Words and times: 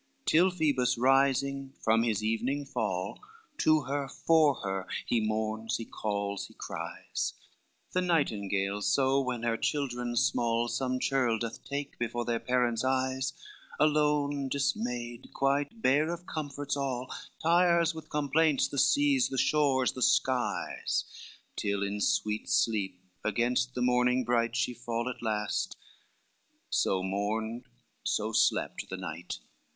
XC 0.21 0.25
Till 0.31 0.49
Phoebus' 0.49 0.97
rising 0.97 1.73
from 1.79 2.01
his 2.01 2.23
evening 2.23 2.65
fall 2.65 3.19
To 3.59 3.81
her, 3.81 4.07
for 4.07 4.55
her, 4.61 4.87
he 5.05 5.21
mourns, 5.21 5.77
he 5.77 5.85
calls, 5.85 6.47
he 6.47 6.55
cries; 6.55 7.35
The 7.91 8.01
nightingale 8.01 8.81
so 8.81 9.21
when 9.21 9.43
her 9.43 9.57
children 9.57 10.15
small 10.15 10.67
Some 10.69 10.99
churl 10.99 11.37
takes 11.37 11.99
before 11.99 12.25
their 12.25 12.39
parents' 12.39 12.83
eyes, 12.83 13.33
Alone, 13.79 14.49
dismayed, 14.49 15.29
quite 15.35 15.83
bare 15.83 16.11
of 16.11 16.25
comforts 16.25 16.75
all, 16.75 17.13
Tires 17.43 17.93
with 17.93 18.09
complaints 18.09 18.67
the 18.67 18.79
seas, 18.79 19.29
the 19.29 19.37
shores, 19.37 19.91
the 19.91 20.01
skies, 20.01 21.05
Till 21.55 21.83
in 21.83 22.01
sweet 22.01 22.49
sleep 22.49 23.03
against 23.23 23.75
the 23.75 23.83
morning 23.83 24.23
bright 24.25 24.55
She 24.55 24.73
fall 24.73 25.07
at 25.07 25.21
last; 25.21 25.77
so 26.71 27.03
mourned, 27.03 27.67
so 28.03 28.31
slept 28.31 28.89
the 28.89 28.97
knight. 28.97 29.37